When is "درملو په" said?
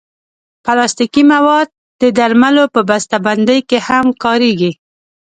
2.17-2.81